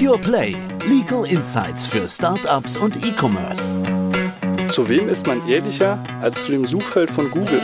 [0.00, 0.56] Pure Play.
[0.88, 3.74] Legal Insights für Startups und E-Commerce.
[4.68, 7.60] Zu wem ist man ehrlicher als zu dem Suchfeld von Google?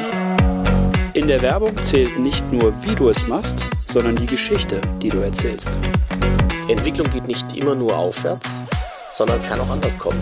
[1.14, 5.16] In der Werbung zählt nicht nur, wie du es machst, sondern die Geschichte, die du
[5.20, 5.78] erzählst.
[6.68, 8.62] Entwicklung geht nicht immer nur aufwärts,
[9.12, 10.20] sondern es kann auch anders kommen.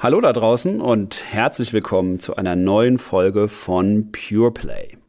[0.00, 4.99] Hallo da draußen und herzlich willkommen zu einer neuen Folge von Pure Play.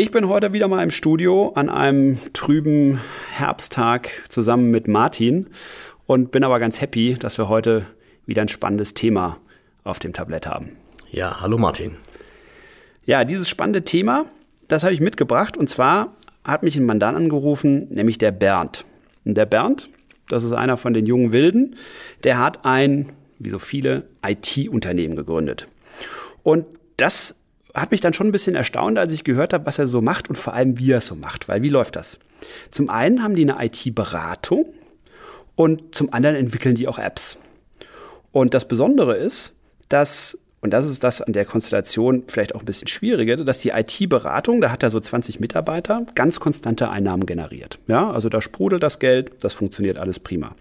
[0.00, 2.98] Ich bin heute wieder mal im Studio an einem trüben
[3.32, 5.48] Herbsttag zusammen mit Martin
[6.06, 7.84] und bin aber ganz happy, dass wir heute
[8.24, 9.36] wieder ein spannendes Thema
[9.84, 10.74] auf dem Tablett haben.
[11.10, 11.96] Ja, hallo Martin.
[13.04, 14.24] Ja, dieses spannende Thema,
[14.68, 18.86] das habe ich mitgebracht und zwar hat mich ein Mandant angerufen, nämlich der Bernd.
[19.26, 19.90] Und der Bernd,
[20.30, 21.76] das ist einer von den jungen Wilden,
[22.24, 25.66] der hat ein wie so viele, IT-Unternehmen gegründet.
[26.42, 26.64] Und
[26.96, 27.34] das
[27.74, 30.28] hat mich dann schon ein bisschen erstaunt, als ich gehört habe, was er so macht
[30.28, 31.48] und vor allem, wie er es so macht.
[31.48, 32.18] Weil wie läuft das?
[32.70, 34.66] Zum einen haben die eine IT-Beratung
[35.56, 37.38] und zum anderen entwickeln die auch Apps.
[38.32, 39.52] Und das Besondere ist,
[39.88, 43.70] dass, und das ist das an der Konstellation vielleicht auch ein bisschen schwieriger, dass die
[43.70, 47.78] IT-Beratung, da hat er so 20 Mitarbeiter, ganz konstante Einnahmen generiert.
[47.88, 50.54] Ja, also da sprudelt das Geld, das funktioniert alles prima.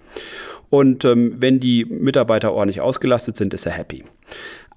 [0.69, 4.03] Und ähm, wenn die Mitarbeiter ordentlich ausgelastet sind, ist er happy.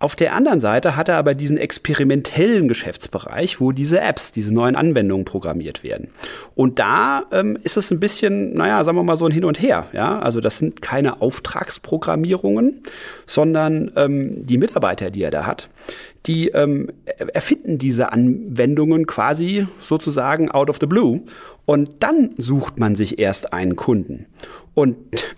[0.03, 4.75] Auf der anderen Seite hat er aber diesen experimentellen Geschäftsbereich, wo diese Apps, diese neuen
[4.75, 6.09] Anwendungen programmiert werden.
[6.57, 9.63] Und da ähm, ist es ein bisschen, naja, sagen wir mal so ein Hin und
[9.63, 9.87] Her.
[9.93, 10.19] Ja?
[10.19, 12.83] Also das sind keine Auftragsprogrammierungen,
[13.27, 15.71] sondern ähm, die Mitarbeiter, die er da hat,
[16.27, 16.91] die ähm,
[17.33, 21.21] erfinden diese Anwendungen quasi sozusagen out of the blue.
[21.65, 24.27] Und dann sucht man sich erst einen Kunden.
[24.75, 24.97] Und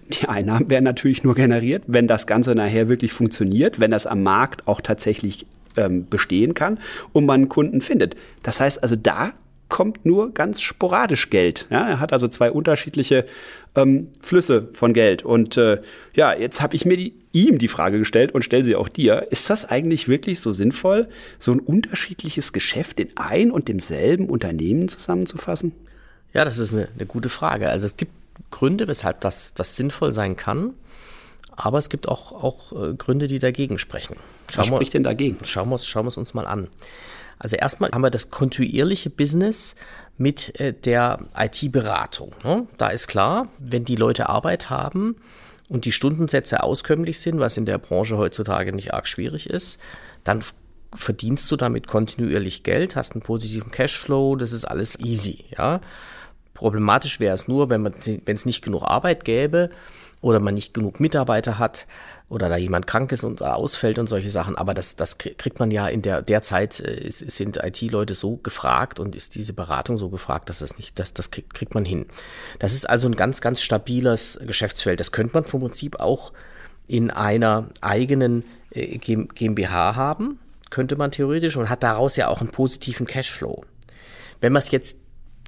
[0.09, 4.23] die Einnahmen werden natürlich nur generiert, wenn das Ganze nachher wirklich funktioniert, wenn das am
[4.23, 6.79] Markt auch tatsächlich ähm, bestehen kann
[7.13, 8.17] und man einen Kunden findet.
[8.43, 9.33] Das heißt also, da
[9.69, 11.67] kommt nur ganz sporadisch Geld.
[11.71, 13.27] Ja, er hat also zwei unterschiedliche
[13.75, 15.25] ähm, Flüsse von Geld.
[15.25, 15.81] Und äh,
[16.15, 19.29] ja, jetzt habe ich mir die, ihm die Frage gestellt und stelle sie auch dir.
[19.31, 21.09] Ist das eigentlich wirklich so sinnvoll,
[21.39, 25.73] so ein unterschiedliches Geschäft in ein und demselben Unternehmen zusammenzufassen?
[26.35, 27.71] Ja, das ist eine, eine gute Frage.
[27.71, 28.13] Also es gibt
[28.51, 30.75] Gründe, weshalb das, das sinnvoll sein kann.
[31.57, 34.17] Aber es gibt auch, auch äh, Gründe, die dagegen sprechen.
[34.51, 35.39] Schauen Was spricht denn dagegen?
[35.45, 36.69] Schauen wir, schauen wir es uns mal an.
[37.39, 39.77] Also erstmal haben wir das kontinuierliche Business
[40.19, 42.33] mit äh, der IT-Beratung.
[42.43, 42.67] Ne?
[42.79, 45.17] Da ist klar, wenn die Leute Arbeit haben
[45.69, 49.79] und die Stundensätze auskömmlich sind, was in der Branche heutzutage nicht arg schwierig ist,
[50.25, 50.43] dann
[50.95, 55.81] verdienst du damit kontinuierlich Geld, hast einen positiven Cashflow, das ist alles easy, ja.
[56.55, 59.71] Problematisch wäre es nur, wenn es nicht genug Arbeit gäbe
[60.25, 61.87] oder man nicht genug Mitarbeiter hat
[62.31, 64.57] oder da jemand krank ist und ausfällt und solche Sachen.
[64.57, 68.99] Aber das, das kriegt man ja in der, der Zeit, äh, sind IT-Leute so gefragt
[68.99, 72.07] und ist diese Beratung so gefragt, dass das nicht, das, das kriegt, kriegt man hin.
[72.59, 74.99] Das ist also ein ganz, ganz stabiles Geschäftsfeld.
[74.99, 76.33] Das könnte man vom Prinzip auch
[76.87, 80.39] in einer eigenen äh, GmbH haben,
[80.71, 83.65] könnte man theoretisch und hat daraus ja auch einen positiven Cashflow.
[84.41, 84.97] Wenn man es jetzt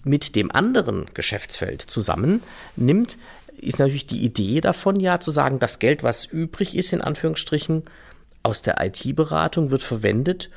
[0.07, 2.43] mit dem anderen Geschäftsfeld zusammen
[2.77, 3.19] nimmt,
[3.59, 7.85] ist natürlich die Idee davon ja zu sagen, das Geld, was übrig ist, in Anführungsstrichen,
[8.43, 10.51] aus der IT-Beratung wird verwendet,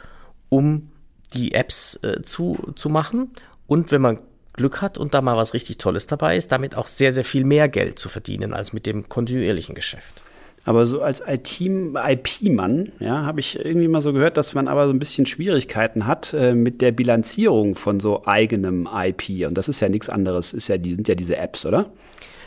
[0.49, 0.91] um
[1.33, 3.31] die Apps äh, zu, zu machen.
[3.67, 4.19] Und wenn man
[4.53, 7.45] Glück hat und da mal was richtig Tolles dabei ist, damit auch sehr, sehr viel
[7.45, 10.23] mehr Geld zu verdienen als mit dem kontinuierlichen Geschäft.
[10.65, 14.93] Aber so als IP-Mann, ja, habe ich irgendwie mal so gehört, dass man aber so
[14.93, 19.47] ein bisschen Schwierigkeiten hat äh, mit der Bilanzierung von so eigenem IP.
[19.47, 21.89] Und das ist ja nichts anderes, ist ja, die sind ja diese Apps, oder?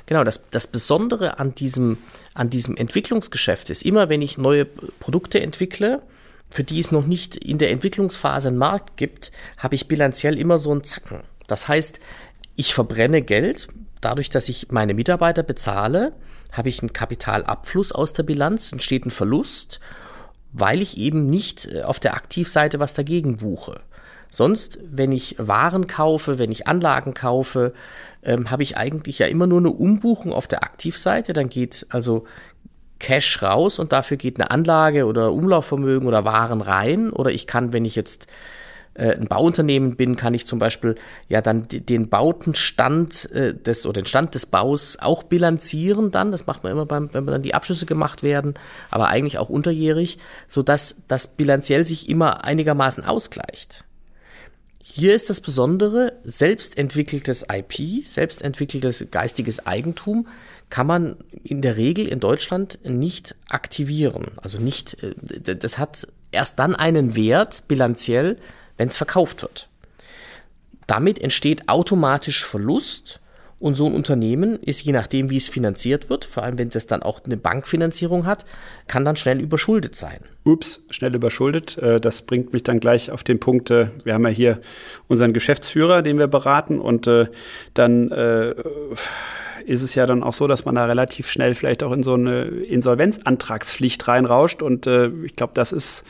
[0.07, 1.99] Genau, das, das Besondere an diesem,
[2.35, 6.03] an diesem Entwicklungsgeschäft ist, immer wenn ich neue Produkte entwickle,
[6.51, 10.59] für die es noch nicht in der Entwicklungsphase einen Markt gibt, habe ich bilanziell immer
[10.59, 11.21] so einen Zacken.
[11.47, 11.99] Das heißt,
[12.57, 13.69] ich verbrenne Geld,
[14.03, 16.13] dadurch, dass ich meine Mitarbeiter bezahle,
[16.53, 19.81] habe ich einen Kapitalabfluss aus der Bilanz, entsteht ein Verlust,
[20.53, 23.81] weil ich eben nicht äh, auf der Aktivseite was dagegen buche.
[24.31, 27.75] Sonst, wenn ich Waren kaufe, wenn ich Anlagen kaufe,
[28.23, 31.35] ähm, habe ich eigentlich ja immer nur eine Umbuchung auf der Aktivseite.
[31.35, 32.27] Dann geht also
[32.99, 37.11] Cash raus und dafür geht eine Anlage oder Umlaufvermögen oder Waren rein.
[37.11, 38.27] Oder ich kann, wenn ich jetzt
[38.95, 40.97] äh, ein Bauunternehmen bin, kann ich zum Beispiel
[41.29, 46.31] ja dann den Bautenstand äh, des oder den Stand des Baus auch bilanzieren dann.
[46.31, 48.55] Das macht man immer beim, wenn dann die Abschlüsse gemacht werden,
[48.91, 50.19] aber eigentlich auch unterjährig,
[50.49, 53.85] so dass das bilanziell sich immer einigermaßen ausgleicht.
[54.85, 60.27] Hier ist das Besondere, selbstentwickeltes IP, selbstentwickeltes geistiges Eigentum
[60.69, 64.33] kann man in der Regel in Deutschland nicht aktivieren.
[64.37, 65.15] Also nicht, äh,
[65.55, 68.37] das hat erst dann einen Wert bilanziell,
[68.83, 69.69] wenn es verkauft wird.
[70.89, 73.21] Damit entsteht automatisch Verlust
[73.61, 76.89] und so ein Unternehmen ist, je nachdem, wie es finanziert wird, vor allem wenn das
[76.89, 78.45] dann auch eine Bankfinanzierung hat,
[78.89, 80.19] kann dann schnell überschuldet sein.
[80.43, 81.79] Ups, schnell überschuldet.
[81.79, 84.61] Äh, das bringt mich dann gleich auf den Punkt, äh, wir haben ja hier
[85.07, 87.27] unseren Geschäftsführer, den wir beraten und äh,
[87.75, 88.11] dann
[89.65, 92.15] ist es ja dann auch so, dass man da relativ schnell vielleicht auch in so
[92.15, 96.05] eine Insolvenzantragspflicht reinrauscht und ich glaube, das ist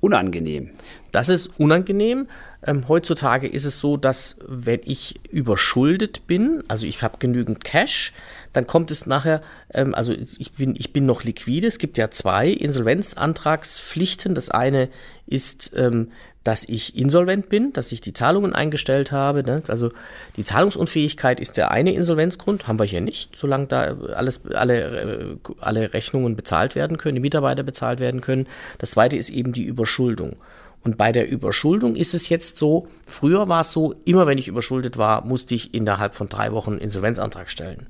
[0.00, 0.72] unangenehm.
[1.18, 2.28] Das ist unangenehm.
[2.64, 8.12] Ähm, heutzutage ist es so, dass wenn ich überschuldet bin, also ich habe genügend Cash,
[8.52, 9.42] dann kommt es nachher,
[9.74, 11.66] ähm, also ich bin, ich bin noch liquide.
[11.66, 14.36] Es gibt ja zwei Insolvenzantragspflichten.
[14.36, 14.90] Das eine
[15.26, 16.12] ist, ähm,
[16.44, 19.42] dass ich insolvent bin, dass ich die Zahlungen eingestellt habe.
[19.42, 19.60] Ne?
[19.66, 19.90] Also
[20.36, 25.36] die Zahlungsunfähigkeit ist der eine Insolvenzgrund, haben wir hier nicht, solange da alles, alle, äh,
[25.58, 28.46] alle Rechnungen bezahlt werden können, die Mitarbeiter bezahlt werden können.
[28.78, 30.36] Das zweite ist eben die Überschuldung.
[30.82, 34.48] Und bei der Überschuldung ist es jetzt so, früher war es so, immer wenn ich
[34.48, 37.86] überschuldet war, musste ich innerhalb von drei Wochen einen Insolvenzantrag stellen.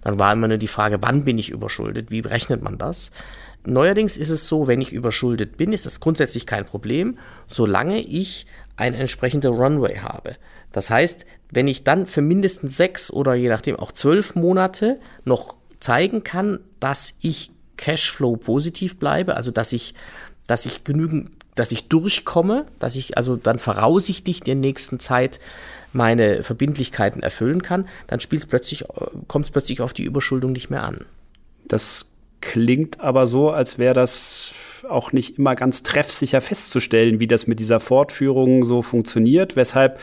[0.00, 3.10] Dann war immer nur die Frage, wann bin ich überschuldet, wie berechnet man das?
[3.64, 8.46] Neuerdings ist es so, wenn ich überschuldet bin, ist das grundsätzlich kein Problem, solange ich
[8.76, 10.34] eine entsprechende Runway habe.
[10.72, 15.56] Das heißt, wenn ich dann für mindestens sechs oder je nachdem auch zwölf Monate noch
[15.78, 19.94] zeigen kann, dass ich Cashflow positiv bleibe, also dass ich,
[20.46, 25.40] dass ich genügend dass ich durchkomme, dass ich also dann voraussichtlich in der nächsten Zeit
[25.92, 28.84] meine Verbindlichkeiten erfüllen kann, dann spielt plötzlich,
[29.28, 31.04] kommt es plötzlich auf die Überschuldung nicht mehr an.
[31.68, 32.10] Das
[32.40, 34.54] klingt aber so, als wäre das
[34.88, 40.00] auch nicht immer ganz treffsicher festzustellen, wie das mit dieser Fortführung so funktioniert, weshalb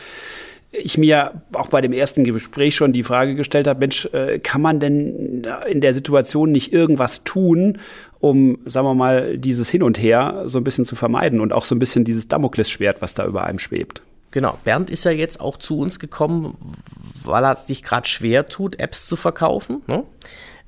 [0.72, 4.62] ich mir auch bei dem ersten Gespräch schon die Frage gestellt habe, Mensch, äh, kann
[4.62, 7.78] man denn in der Situation nicht irgendwas tun,
[8.20, 11.64] um, sagen wir mal, dieses Hin und Her so ein bisschen zu vermeiden und auch
[11.64, 14.02] so ein bisschen dieses Damoklesschwert, was da über einem schwebt?
[14.30, 16.56] Genau, Bernd ist ja jetzt auch zu uns gekommen,
[17.24, 19.82] weil er sich gerade schwer tut, Apps zu verkaufen.
[19.88, 20.04] Ne?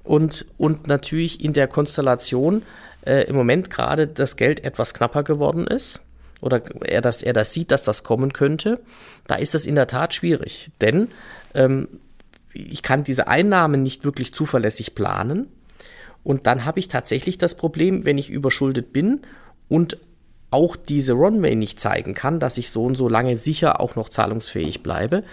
[0.02, 2.62] Und, und natürlich in der Konstellation
[3.06, 6.00] äh, im Moment gerade das Geld etwas knapper geworden ist
[6.42, 8.80] oder er das, er das sieht, dass das kommen könnte,
[9.26, 10.70] da ist das in der Tat schwierig.
[10.80, 11.08] Denn
[11.54, 11.88] ähm,
[12.52, 15.46] ich kann diese Einnahmen nicht wirklich zuverlässig planen.
[16.24, 19.20] Und dann habe ich tatsächlich das Problem, wenn ich überschuldet bin
[19.68, 19.96] und
[20.50, 24.10] auch diese Runway nicht zeigen kann, dass ich so und so lange sicher auch noch
[24.10, 25.24] zahlungsfähig bleibe,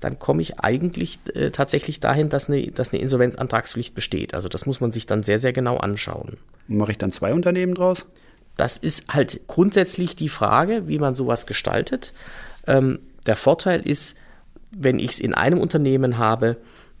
[0.00, 4.34] dann komme ich eigentlich äh, tatsächlich dahin, dass eine, dass eine Insolvenzantragspflicht besteht.
[4.34, 6.36] Also das muss man sich dann sehr, sehr genau anschauen.
[6.66, 8.06] Mache ich dann zwei Unternehmen draus?
[8.56, 12.12] Das ist halt grundsätzlich die Frage, wie man sowas gestaltet.
[12.66, 14.16] Ähm, der Vorteil ist,
[14.70, 16.56] wenn ich es in einem Unternehmen habe,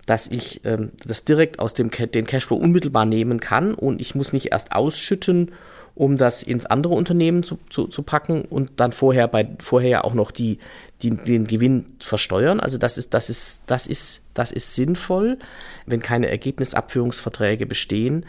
[0.06, 4.32] dass ich ähm, das direkt aus dem den Cashflow unmittelbar nehmen kann und ich muss
[4.32, 5.52] nicht erst ausschütten,
[5.94, 10.04] um das ins andere Unternehmen zu, zu, zu packen und dann vorher bei vorher ja
[10.04, 10.58] auch noch die,
[11.02, 12.60] die, den Gewinn versteuern.
[12.60, 15.38] Also das ist, das ist, das ist, das ist sinnvoll,
[15.86, 18.26] wenn keine Ergebnisabführungsverträge bestehen.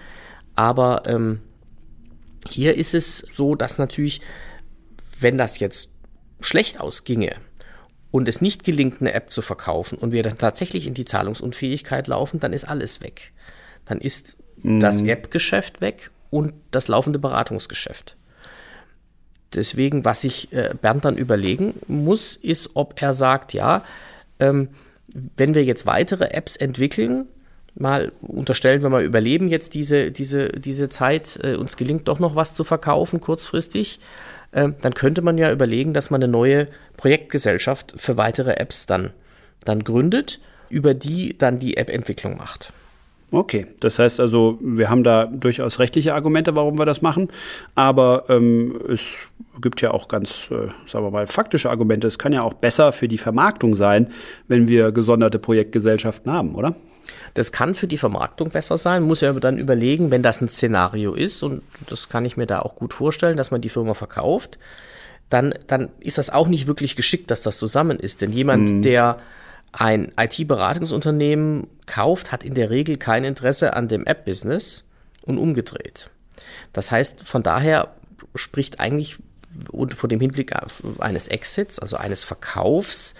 [0.56, 1.42] Aber ähm,
[2.47, 4.21] hier ist es so, dass natürlich,
[5.19, 5.89] wenn das jetzt
[6.42, 7.36] schlecht ausginge
[8.12, 12.07] und es nicht gelingt, eine App zu verkaufen und wir dann tatsächlich in die Zahlungsunfähigkeit
[12.07, 13.31] laufen, dann ist alles weg.
[13.86, 14.80] Dann ist mhm.
[14.80, 18.15] das App-Geschäft weg und das laufende Beratungsgeschäft.
[19.53, 23.83] Deswegen, was sich äh, Bernd dann überlegen muss, ist, ob er sagt, ja,
[24.39, 24.69] ähm,
[25.38, 27.28] wenn wir jetzt weitere Apps entwickeln,
[27.76, 32.36] mal unterstellen wir mal überleben jetzt diese, diese, diese Zeit, äh, uns gelingt doch noch
[32.36, 34.00] was zu verkaufen kurzfristig,
[34.52, 36.68] äh, dann könnte man ja überlegen, dass man eine neue
[36.98, 39.12] Projektgesellschaft für weitere Apps dann,
[39.64, 40.40] dann gründet,
[40.70, 42.74] über die dann die App-Entwicklung macht.
[43.32, 47.30] Okay, das heißt also, wir haben da durchaus rechtliche Argumente, warum wir das machen,
[47.74, 49.28] aber ähm, es
[49.62, 52.08] gibt ja auch ganz, äh, sagen wir mal, faktische Argumente.
[52.08, 54.12] Es kann ja auch besser für die Vermarktung sein,
[54.48, 56.76] wenn wir gesonderte Projektgesellschaften haben, oder?
[57.33, 61.14] Das kann für die Vermarktung besser sein, muss ja dann überlegen, wenn das ein Szenario
[61.14, 64.57] ist, und das kann ich mir da auch gut vorstellen, dass man die Firma verkauft,
[65.30, 68.21] dann, dann ist das auch nicht wirklich geschickt, dass das zusammen ist.
[68.21, 68.81] Denn jemand, mhm.
[68.81, 69.18] der
[69.71, 74.83] ein IT-Beratungsunternehmen kauft, hat in der Regel kein Interesse an dem App-Business
[75.24, 76.09] und umgedreht.
[76.74, 77.90] Das heißt, von daher
[78.35, 79.18] spricht eigentlich
[79.71, 80.54] und vor dem Hinblick
[81.00, 83.16] eines Exits, also eines Verkaufs,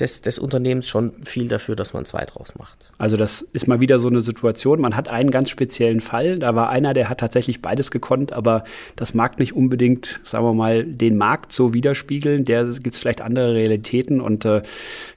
[0.00, 2.90] des, des Unternehmens schon viel dafür, dass man zwei draus macht.
[2.98, 4.80] Also das ist mal wieder so eine Situation.
[4.80, 6.38] Man hat einen ganz speziellen Fall.
[6.38, 8.64] Da war einer, der hat tatsächlich beides gekonnt, aber
[8.96, 12.44] das mag nicht unbedingt, sagen wir mal, den Markt so widerspiegeln.
[12.44, 14.62] Der gibt es vielleicht andere Realitäten und äh,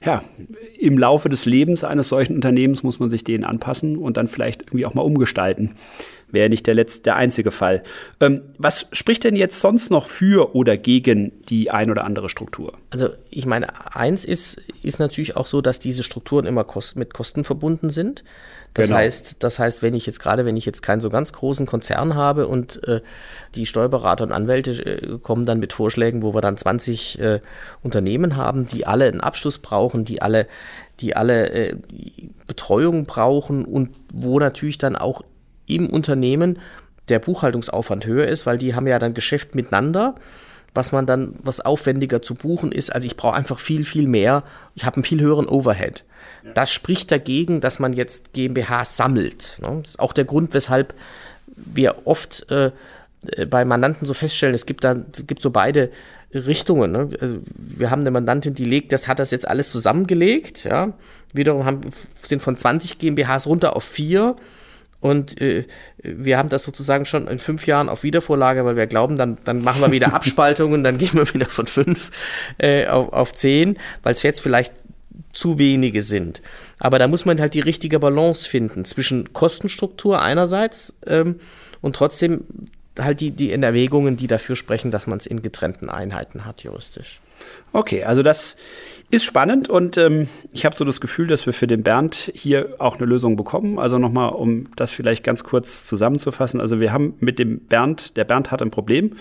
[0.04, 0.22] ja,
[0.78, 4.62] im Laufe des Lebens eines solchen Unternehmens muss man sich denen anpassen und dann vielleicht
[4.62, 5.74] irgendwie auch mal umgestalten
[6.34, 7.82] wäre nicht der letzte, der einzige Fall.
[8.20, 12.74] Ähm, was spricht denn jetzt sonst noch für oder gegen die ein oder andere Struktur?
[12.90, 17.14] Also ich meine, eins ist, ist natürlich auch so, dass diese Strukturen immer kost mit
[17.14, 18.24] Kosten verbunden sind.
[18.74, 18.98] Das genau.
[18.98, 22.16] heißt, das heißt, wenn ich jetzt gerade, wenn ich jetzt keinen so ganz großen Konzern
[22.16, 23.02] habe und äh,
[23.54, 27.40] die Steuerberater und Anwälte äh, kommen dann mit Vorschlägen, wo wir dann 20 äh,
[27.84, 30.48] Unternehmen haben, die alle einen Abschluss brauchen, die alle,
[30.98, 31.76] die alle äh,
[32.48, 35.22] Betreuung brauchen und wo natürlich dann auch
[35.66, 36.58] im Unternehmen
[37.08, 40.14] der Buchhaltungsaufwand höher ist, weil die haben ja dann Geschäft miteinander
[40.74, 42.92] was man dann, was aufwendiger zu buchen ist.
[42.92, 44.42] Also ich brauche einfach viel, viel mehr.
[44.74, 46.04] Ich habe einen viel höheren Overhead.
[46.44, 46.52] Ja.
[46.52, 49.56] Das spricht dagegen, dass man jetzt GmbH sammelt.
[49.60, 49.78] Ne?
[49.82, 50.94] Das ist auch der Grund, weshalb
[51.46, 52.72] wir oft äh,
[53.48, 55.90] bei Mandanten so feststellen, es gibt da es gibt so beide
[56.34, 56.90] Richtungen.
[56.90, 57.10] Ne?
[57.20, 60.64] Also wir haben eine Mandantin, die legt, das hat das jetzt alles zusammengelegt.
[60.64, 60.92] Ja?
[61.32, 61.82] Wiederum haben,
[62.22, 64.34] sind von 20 GmbHs runter auf vier
[65.04, 65.66] und äh,
[65.98, 69.62] wir haben das sozusagen schon in fünf Jahren auf Wiedervorlage, weil wir glauben, dann, dann
[69.62, 72.10] machen wir wieder Abspaltungen, dann gehen wir wieder von fünf
[72.56, 74.72] äh, auf, auf zehn, weil es jetzt vielleicht
[75.34, 76.40] zu wenige sind.
[76.78, 81.38] Aber da muss man halt die richtige Balance finden zwischen Kostenstruktur einerseits ähm,
[81.82, 82.44] und trotzdem
[82.98, 86.62] halt die, die in Erwägungen, die dafür sprechen, dass man es in getrennten Einheiten hat,
[86.62, 87.20] juristisch.
[87.72, 88.56] Okay, also das
[89.10, 92.76] ist spannend und ähm, ich habe so das Gefühl, dass wir für den Bernd hier
[92.78, 93.78] auch eine Lösung bekommen.
[93.78, 96.60] Also nochmal, um das vielleicht ganz kurz zusammenzufassen.
[96.60, 99.12] Also wir haben mit dem Bernd, der Bernd hat ein Problem,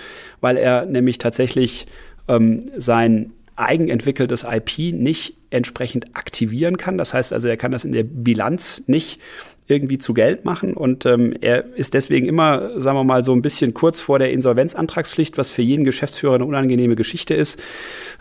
[0.41, 1.87] weil er nämlich tatsächlich
[2.27, 6.97] ähm, sein eigenentwickeltes IP nicht entsprechend aktivieren kann.
[6.97, 9.19] Das heißt also, er kann das in der Bilanz nicht
[9.67, 10.74] irgendwie zu Geld machen.
[10.74, 14.32] Und ähm, er ist deswegen immer, sagen wir mal, so ein bisschen kurz vor der
[14.32, 17.62] Insolvenzantragspflicht, was für jeden Geschäftsführer eine unangenehme Geschichte ist.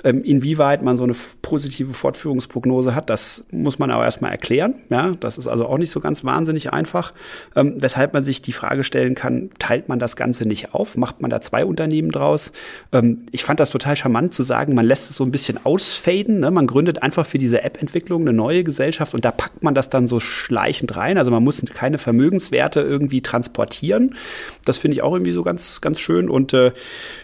[0.04, 1.14] Ähm, inwieweit man so eine
[1.52, 4.76] positive Fortführungsprognose hat, das muss man aber erstmal erklären.
[4.88, 7.12] Ja, das ist also auch nicht so ganz wahnsinnig einfach.
[7.54, 10.96] Ähm, weshalb man sich die Frage stellen kann, teilt man das Ganze nicht auf?
[10.96, 12.52] Macht man da zwei Unternehmen draus?
[12.90, 16.40] Ähm, ich fand das total charmant zu sagen, man lässt es so ein bisschen ausfaden.
[16.40, 16.50] Ne?
[16.50, 20.06] Man gründet einfach für diese App-Entwicklung eine neue Gesellschaft und da packt man das dann
[20.06, 21.18] so schleichend rein.
[21.18, 24.14] Also man muss keine Vermögenswerte irgendwie transportieren.
[24.64, 26.30] Das finde ich auch irgendwie so ganz, ganz schön.
[26.30, 26.72] Und äh,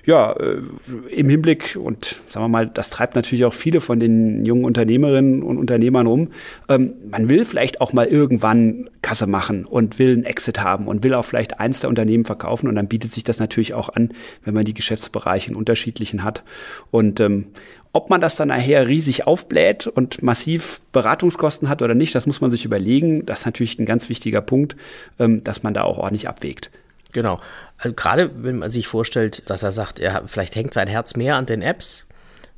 [0.05, 0.61] ja, äh,
[1.09, 5.43] im Hinblick und sagen wir mal, das treibt natürlich auch viele von den jungen Unternehmerinnen
[5.43, 6.29] und Unternehmern um.
[6.69, 11.03] Ähm, man will vielleicht auch mal irgendwann Kasse machen und will einen Exit haben und
[11.05, 12.69] will auch vielleicht eins der Unternehmen verkaufen.
[12.69, 14.11] Und dann bietet sich das natürlich auch an,
[14.45, 16.45] wenn man die Geschäftsbereiche in unterschiedlichen hat.
[16.91, 17.47] Und ähm,
[17.93, 22.41] ob man das dann nachher riesig aufbläht und massiv Beratungskosten hat oder nicht, das muss
[22.41, 23.25] man sich überlegen.
[23.27, 24.77] Das ist natürlich ein ganz wichtiger Punkt,
[25.19, 26.71] ähm, dass man da auch ordentlich abwägt.
[27.13, 27.41] Genau.
[27.79, 31.37] Also gerade wenn man sich vorstellt, dass er sagt, er vielleicht hängt sein Herz mehr
[31.37, 32.07] an den Apps,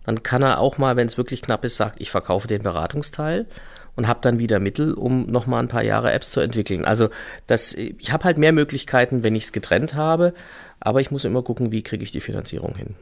[0.05, 3.47] dann kann er auch mal, wenn es wirklich knapp ist, sagt, ich verkaufe den Beratungsteil
[3.97, 6.85] und habe dann wieder Mittel, um noch mal ein paar Jahre Apps zu entwickeln.
[6.85, 7.09] Also
[7.47, 10.33] das, ich habe halt mehr Möglichkeiten, wenn ich es getrennt habe.
[10.83, 12.95] Aber ich muss immer gucken, wie kriege ich die Finanzierung hin.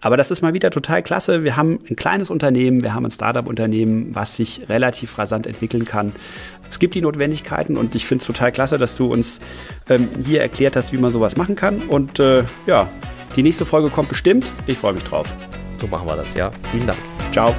[0.00, 1.44] Aber das ist mal wieder total klasse.
[1.44, 6.12] Wir haben ein kleines Unternehmen, wir haben ein Startup-Unternehmen, was sich relativ rasant entwickeln kann.
[6.68, 9.38] Es gibt die Notwendigkeiten und ich finde es total klasse, dass du uns
[9.88, 11.82] ähm, hier erklärt hast, wie man sowas machen kann.
[11.82, 12.88] Und äh, ja,
[13.36, 14.52] die nächste Folge kommt bestimmt.
[14.66, 15.36] Ich freue mich drauf.
[15.80, 16.50] So machen wir das, ja.
[16.70, 16.98] Vielen Dank.
[17.32, 17.54] Ciao.